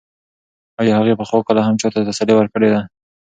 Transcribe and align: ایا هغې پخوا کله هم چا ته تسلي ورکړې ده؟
ایا 0.81 0.93
هغې 0.99 1.13
پخوا 1.19 1.39
کله 1.47 1.61
هم 1.67 1.75
چا 1.81 1.87
ته 1.93 1.99
تسلي 2.09 2.33
ورکړې 2.35 2.69
ده؟ 2.73 2.79